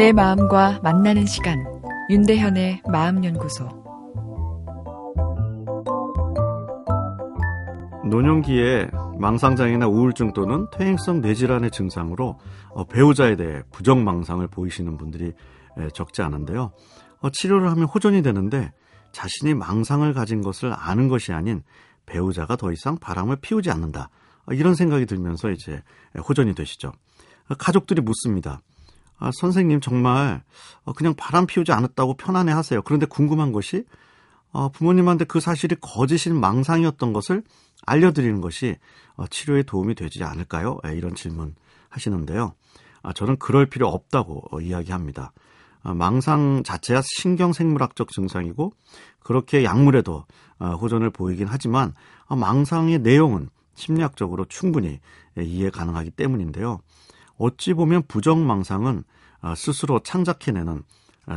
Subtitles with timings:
[0.00, 1.62] 내 마음과 만나는 시간
[2.08, 3.68] 윤대현의 마음연구소
[8.08, 12.38] 노년기에 망상장애나 우울증 또는 퇴행성 뇌질환의 증상으로
[12.70, 15.34] 어, 배우자에 대해 부정망상을 보이시는 분들이
[15.92, 16.72] 적지 않은데요.
[17.20, 18.72] 어, 치료를 하면 호전이 되는데
[19.12, 21.62] 자신이 망상을 가진 것을 아는 것이 아닌
[22.06, 24.08] 배우자가 더 이상 바람을 피우지 않는다.
[24.46, 25.82] 어, 이런 생각이 들면서 이제
[26.26, 26.90] 호전이 되시죠.
[27.58, 28.62] 가족들이 묻습니다.
[29.20, 30.42] 아, 선생님 정말
[30.96, 32.82] 그냥 바람 피우지 않았다고 편안해 하세요.
[32.82, 33.84] 그런데 궁금한 것이
[34.72, 37.44] 부모님한테 그 사실이 거짓인 망상이었던 것을
[37.86, 38.76] 알려드리는 것이
[39.30, 40.78] 치료에 도움이 되지 않을까요?
[40.94, 41.54] 이런 질문
[41.90, 42.54] 하시는데요.
[43.02, 45.32] 아, 저는 그럴 필요 없다고 이야기합니다.
[45.82, 48.72] 아, 망상 자체야 신경생물학적 증상이고
[49.20, 50.24] 그렇게 약물에도
[50.58, 51.94] 아, 호전을 보이긴 하지만
[52.26, 55.00] 아, 망상의 내용은 심리학적으로 충분히
[55.38, 56.80] 이해 가능하기 때문인데요.
[57.40, 59.02] 어찌 보면 부정망상은
[59.56, 60.82] 스스로 창작해내는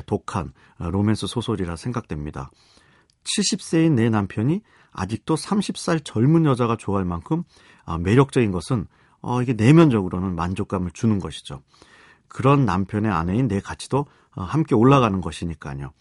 [0.06, 2.52] 독한 로맨스 소설이라 생각됩니다.
[3.24, 4.62] 70세인 내 남편이
[4.92, 7.44] 아직도 30살 젊은 여자가 좋아할 만큼
[8.02, 8.86] 매력적인 것은
[9.24, 11.62] 어, 이게 내면적으로는 만족감을 주는 것이죠.
[12.28, 14.06] 그런 남편의 아내인 내 가치도
[14.36, 15.94] 어, 함께 올라가는 것이니까요.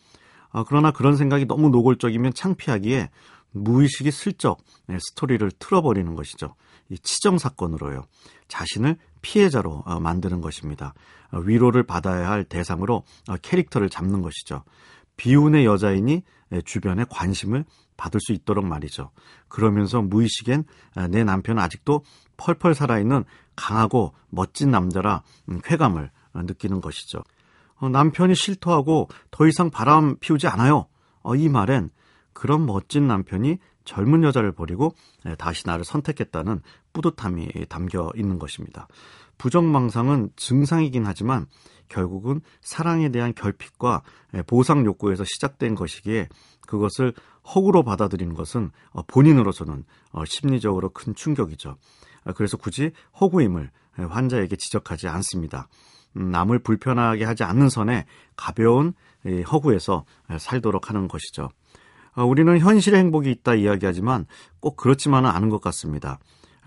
[0.50, 3.10] 어, 그러나 그런 생각이 너무 노골적이면 창피하기에
[3.52, 6.54] 무의식이 슬쩍 네, 스토리를 틀어버리는 것이죠.
[6.88, 8.04] 이 치정 사건으로요.
[8.48, 10.94] 자신을 피해자로 어, 만드는 것입니다.
[11.32, 13.04] 위로를 받아야 할 대상으로
[13.40, 14.64] 캐릭터를 잡는 것이죠.
[15.16, 16.22] 비운의 여자이니
[16.64, 17.64] 주변에 관심을
[17.96, 19.10] 받을 수 있도록 말이죠.
[19.48, 20.64] 그러면서 무의식엔
[21.10, 22.04] 내 남편은 아직도
[22.36, 23.24] 펄펄 살아있는
[23.56, 27.22] 강하고 멋진 남자라 음, 쾌감을 느끼는 것이죠.
[27.76, 30.86] 어, 남편이 실토하고 더 이상 바람 피우지 않아요.
[31.22, 31.90] 어, 이 말엔
[32.32, 34.94] 그런 멋진 남편이 젊은 여자를 버리고
[35.38, 36.60] 다시 나를 선택했다는
[36.92, 38.86] 뿌듯함이 담겨 있는 것입니다.
[39.38, 41.46] 부정망상은 증상이긴 하지만
[41.88, 44.02] 결국은 사랑에 대한 결핍과
[44.46, 46.28] 보상 욕구에서 시작된 것이기에
[46.66, 47.12] 그것을
[47.54, 49.84] 허구로 받아들이는 것은 어, 본인으로서는
[50.26, 51.76] 심리적으로 큰 충격이죠.
[52.36, 55.68] 그래서 굳이 허구임을 환자에게 지적하지 않습니다.
[56.16, 58.06] 음, 남을 불편하게 하지 않는 선에
[58.36, 58.94] 가벼운
[59.52, 60.04] 허구에서
[60.38, 61.50] 살도록 하는 것이죠.
[62.14, 64.26] 어, 우리는 현실의 행복이 있다 이야기하지만
[64.60, 66.18] 꼭 그렇지만은 않은 것 같습니다.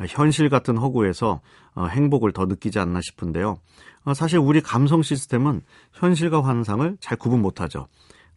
[0.09, 1.41] 현실 같은 허구에서
[1.73, 3.57] 어, 행복을 더 느끼지 않나 싶은데요.
[4.06, 5.61] 어, 사실 우리 감성 시스템은
[5.94, 7.88] 현실과 환상을 잘 구분 못하죠.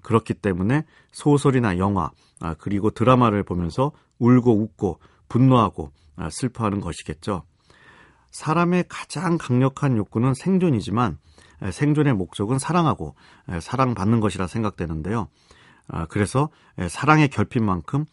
[0.03, 2.11] 그렇기 때문에 소설이나 영화
[2.41, 7.43] 아, 그리고 드라마를 보면서 울고 웃고 분노하고 아, 슬퍼하는 것이겠죠.
[8.31, 11.19] 사람의 가장 강력한 욕구는 생존이지만
[11.73, 13.15] 생존의 목적은 사랑하고
[13.61, 15.29] 사랑받는 것이라 생각되는데요.
[15.89, 16.51] 아, 그래서
[16.89, 18.05] 사랑의 결핍만큼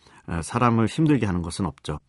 [0.41, 1.99] 사람을 힘들게 하는 것은 없죠.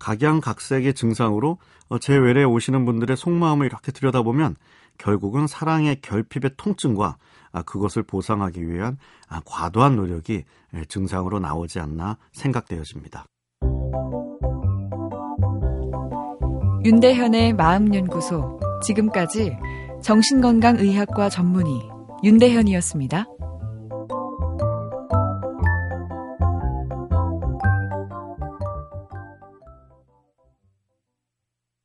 [0.00, 1.58] 각양각색의 증상으로
[1.88, 4.56] 어, 제 외래에 오시는 분들의 속마음을 이렇게 들여다보면
[4.98, 7.16] 결국은 사랑의 결핍의 통증과
[7.52, 8.98] 아, 그것을 보상하기 위한
[9.28, 10.44] 아, 과도한 노력이
[10.88, 13.26] 증상으로 나오지 않나 생각되어집니다.
[16.84, 19.56] 윤대현의 마음연구소 지금까지
[20.02, 21.90] 정신건강의학과 전문의
[22.24, 23.26] 윤대현이었습니다.